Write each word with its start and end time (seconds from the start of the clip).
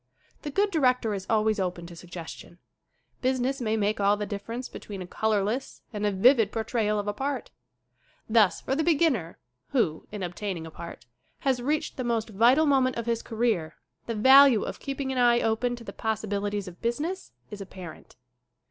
The 0.41 0.49
good 0.49 0.71
director 0.71 1.13
is 1.13 1.27
always 1.29 1.59
open 1.59 1.85
to 1.85 1.95
suggestion. 1.95 2.57
Business 3.21 3.61
may 3.61 3.77
make 3.77 3.99
all 3.99 4.17
the 4.17 4.25
differ 4.25 4.51
ence 4.53 4.67
between 4.67 4.99
a 4.99 5.05
colorless 5.05 5.83
and 5.93 6.07
a 6.07 6.11
vivid 6.11 6.51
portrayal 6.51 6.97
of 6.97 7.07
a 7.07 7.13
part. 7.13 7.51
Thus 8.27 8.61
for 8.61 8.73
the 8.75 8.81
beginner 8.83 9.37
who, 9.73 10.07
in 10.11 10.23
ob 10.23 10.33
taining 10.33 10.65
a 10.65 10.71
part, 10.71 11.05
has 11.41 11.61
reached 11.61 11.97
the 11.97 12.03
most 12.03 12.29
vital 12.31 12.65
mo 12.65 12.81
ment 12.81 12.95
of 12.97 13.05
his 13.05 13.21
career, 13.21 13.75
the 14.07 14.15
value 14.15 14.63
of 14.63 14.79
keeping 14.79 15.11
an 15.11 15.19
eye 15.19 15.37
SCREEN 15.37 15.51
ACTING 15.51 15.51
57 15.51 15.51
open 15.67 15.75
to 15.75 15.83
the 15.83 15.93
possibilities 15.93 16.67
of 16.67 16.81
business 16.81 17.31
is 17.51 17.61
apparent. 17.61 18.15